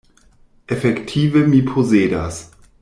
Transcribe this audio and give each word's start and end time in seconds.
Efektive 0.75 1.45
mi 1.53 1.61
posedas. 1.69 2.45